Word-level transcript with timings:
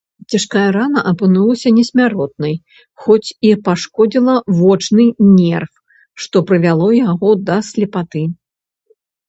Цяжкая 0.33 0.69
рана 0.75 1.01
апынулася 1.11 1.73
несмяротнай, 1.79 2.55
хоць 3.03 3.27
і 3.51 3.53
пашкодзіла 3.69 4.35
вочны 4.63 5.03
нерв, 5.37 5.71
што 6.25 6.45
прывяло 6.51 6.87
яго 7.13 7.29
да 7.47 7.57
слепаты. 7.73 8.29